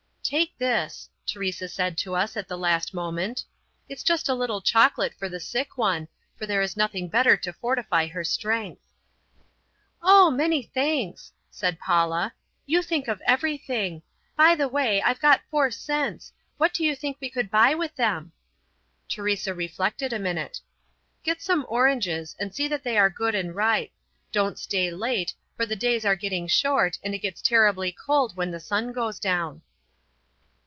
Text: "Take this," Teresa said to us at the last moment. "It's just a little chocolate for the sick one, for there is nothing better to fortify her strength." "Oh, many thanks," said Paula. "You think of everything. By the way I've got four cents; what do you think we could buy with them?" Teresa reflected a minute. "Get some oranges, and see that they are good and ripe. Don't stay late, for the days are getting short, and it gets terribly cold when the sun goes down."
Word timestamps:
"Take 0.23 0.57
this," 0.57 1.09
Teresa 1.25 1.67
said 1.67 1.97
to 1.97 2.15
us 2.15 2.37
at 2.37 2.47
the 2.47 2.57
last 2.57 2.93
moment. 2.93 3.43
"It's 3.89 4.01
just 4.03 4.29
a 4.29 4.33
little 4.33 4.61
chocolate 4.61 5.13
for 5.15 5.27
the 5.27 5.41
sick 5.41 5.77
one, 5.77 6.07
for 6.37 6.45
there 6.45 6.61
is 6.61 6.77
nothing 6.77 7.09
better 7.09 7.35
to 7.35 7.51
fortify 7.51 8.07
her 8.07 8.23
strength." 8.23 8.83
"Oh, 10.01 10.31
many 10.31 10.61
thanks," 10.63 11.33
said 11.49 11.79
Paula. 11.81 12.33
"You 12.65 12.81
think 12.81 13.09
of 13.09 13.21
everything. 13.27 14.03
By 14.37 14.55
the 14.55 14.69
way 14.69 15.01
I've 15.01 15.19
got 15.19 15.41
four 15.51 15.69
cents; 15.69 16.31
what 16.55 16.73
do 16.73 16.85
you 16.85 16.95
think 16.95 17.17
we 17.19 17.29
could 17.29 17.51
buy 17.51 17.75
with 17.75 17.93
them?" 17.97 18.31
Teresa 19.09 19.53
reflected 19.53 20.13
a 20.13 20.19
minute. 20.19 20.61
"Get 21.23 21.41
some 21.41 21.65
oranges, 21.67 22.37
and 22.39 22.55
see 22.55 22.69
that 22.69 22.83
they 22.83 22.97
are 22.97 23.09
good 23.09 23.35
and 23.35 23.53
ripe. 23.53 23.91
Don't 24.31 24.57
stay 24.57 24.91
late, 24.91 25.33
for 25.57 25.65
the 25.65 25.75
days 25.75 26.05
are 26.05 26.15
getting 26.15 26.47
short, 26.47 26.97
and 27.03 27.13
it 27.13 27.19
gets 27.19 27.41
terribly 27.41 27.91
cold 27.91 28.37
when 28.37 28.51
the 28.51 28.61
sun 28.61 28.93
goes 28.93 29.19
down." 29.19 29.61